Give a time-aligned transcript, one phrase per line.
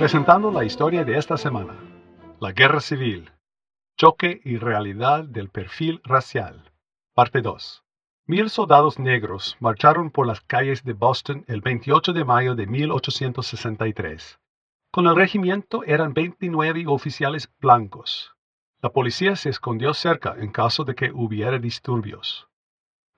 [0.00, 1.74] Presentando la historia de esta semana.
[2.40, 3.30] La Guerra Civil.
[3.98, 6.72] Choque y realidad del perfil racial.
[7.14, 7.84] Parte 2.
[8.26, 14.40] Mil soldados negros marcharon por las calles de Boston el 28 de mayo de 1863.
[14.90, 18.34] Con el regimiento eran 29 oficiales blancos.
[18.80, 22.48] La policía se escondió cerca en caso de que hubiera disturbios.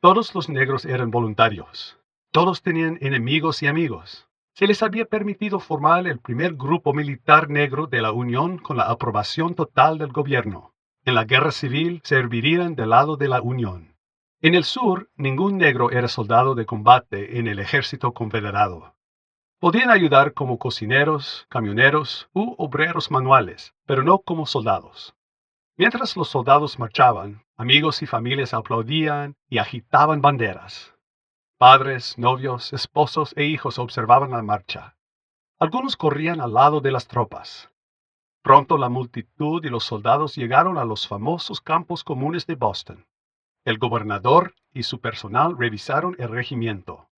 [0.00, 2.01] Todos los negros eran voluntarios.
[2.32, 7.86] Todos tenían enemigos y amigos se les había permitido formar el primer grupo militar negro
[7.86, 10.74] de la Unión con la aprobación total del gobierno.
[11.04, 13.96] En la guerra civil servirían del lado de la Unión.
[14.40, 18.94] En el sur, ningún negro era soldado de combate en el ejército confederado.
[19.58, 25.14] Podían ayudar como cocineros, camioneros u obreros manuales, pero no como soldados.
[25.76, 30.94] Mientras los soldados marchaban, amigos y familias aplaudían y agitaban banderas.
[31.62, 34.96] Padres, novios, esposos e hijos observaban la marcha.
[35.60, 37.70] Algunos corrían al lado de las tropas.
[38.42, 43.06] Pronto la multitud y los soldados llegaron a los famosos campos comunes de Boston.
[43.64, 47.08] El gobernador y su personal revisaron el regimiento.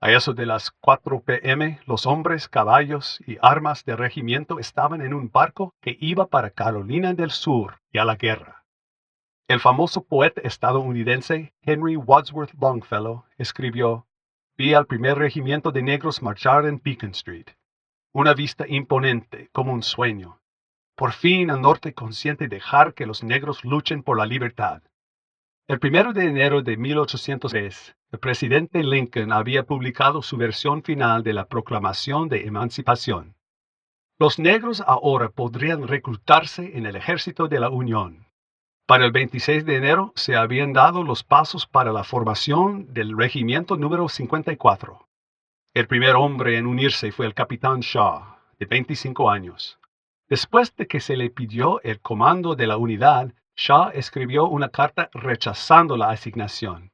[0.00, 5.14] A eso de las 4 pm, los hombres, caballos y armas del regimiento estaban en
[5.14, 8.63] un barco que iba para Carolina del Sur y a la guerra.
[9.46, 14.06] El famoso poeta estadounidense Henry Wadsworth Longfellow escribió,
[14.56, 17.48] Vi al primer regimiento de negros marchar en Beacon Street.
[18.14, 20.40] Una vista imponente, como un sueño.
[20.96, 24.82] Por fin el norte consciente dejar que los negros luchen por la libertad.
[25.68, 31.34] El primero de enero de 1803, el presidente Lincoln había publicado su versión final de
[31.34, 33.36] la Proclamación de Emancipación.
[34.18, 38.24] Los negros ahora podrían reclutarse en el ejército de la Unión.
[38.86, 43.78] Para el 26 de enero se habían dado los pasos para la formación del regimiento
[43.78, 45.08] número 54.
[45.72, 49.78] El primer hombre en unirse fue el capitán Shaw, de 25 años.
[50.28, 55.08] Después de que se le pidió el comando de la unidad, Shaw escribió una carta
[55.14, 56.92] rechazando la asignación.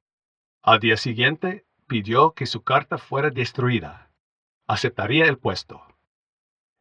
[0.62, 4.12] Al día siguiente, pidió que su carta fuera destruida.
[4.68, 5.82] Aceptaría el puesto.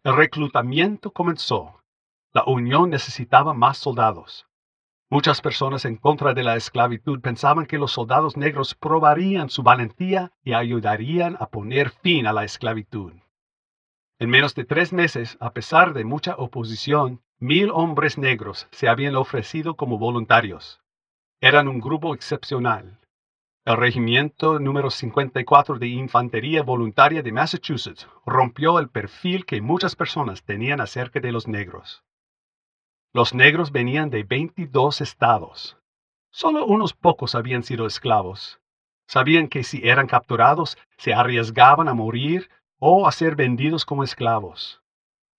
[0.03, 1.81] El reclutamiento comenzó.
[2.31, 4.45] La Unión necesitaba más soldados.
[5.11, 10.33] Muchas personas en contra de la esclavitud pensaban que los soldados negros probarían su valentía
[10.43, 13.13] y ayudarían a poner fin a la esclavitud.
[14.19, 19.15] En menos de tres meses, a pesar de mucha oposición, mil hombres negros se habían
[19.15, 20.79] ofrecido como voluntarios.
[21.41, 22.99] Eran un grupo excepcional.
[23.65, 30.43] El regimiento número 54 de Infantería Voluntaria de Massachusetts rompió el perfil que muchas personas
[30.43, 32.03] tenían acerca de los negros.
[33.11, 35.77] Los negros venían de 22 estados.
[36.29, 38.59] Solo unos pocos habían sido esclavos.
[39.07, 44.83] Sabían que si eran capturados se arriesgaban a morir o a ser vendidos como esclavos.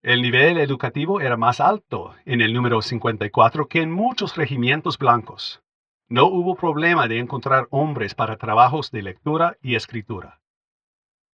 [0.02, 5.62] El nivel educativo era más alto en el número 54 que en muchos regimientos blancos.
[6.08, 10.40] No hubo problema de encontrar hombres para trabajos de lectura y escritura.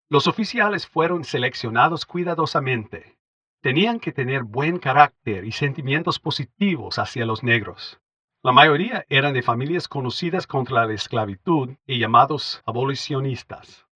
[0.08, 3.14] Los oficiales fueron seleccionados cuidadosamente
[3.64, 7.98] tenían que tener buen carácter y sentimientos positivos hacia los negros.
[8.42, 13.86] La mayoría eran de familias conocidas contra la esclavitud y llamados abolicionistas.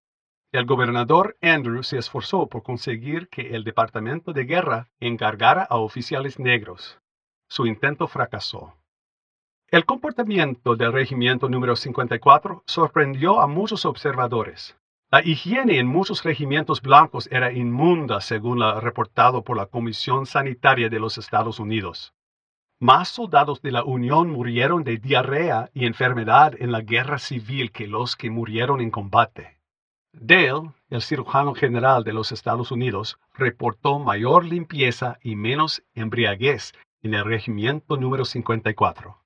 [0.53, 6.39] El gobernador Andrew se esforzó por conseguir que el Departamento de Guerra encargara a oficiales
[6.39, 6.99] negros.
[7.47, 8.75] Su intento fracasó.
[9.71, 14.79] El comportamiento del regimiento número 54 sorprendió a muchos observadores.
[15.11, 20.91] La higiene en muchos regimientos blancos era inmunda, según lo reportado por la Comisión Sanitaria
[20.91, 22.13] de los Estados Unidos.
[22.79, 27.87] Más soldados de la Unión murieron de diarrea y enfermedad en la guerra civil que
[27.87, 29.59] los que murieron en combate.
[30.13, 37.15] Dale, el cirujano general de los Estados Unidos, reportó mayor limpieza y menos embriaguez en
[37.15, 39.17] el regimiento número 54.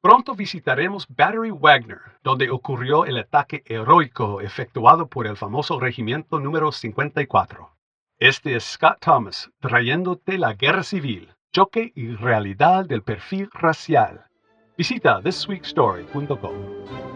[0.00, 6.70] Pronto visitaremos Battery Wagner, donde ocurrió el ataque heroico efectuado por el famoso regimiento número
[6.70, 7.68] 54.
[8.20, 14.24] Este es Scott Thomas, trayéndote la guerra civil, choque y realidad del perfil racial.
[14.76, 17.07] Visita thisweekstory.com.